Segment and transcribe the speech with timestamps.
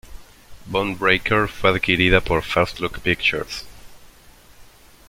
[0.65, 3.67] Bone Breaker fue adquirida por First Look Pictures.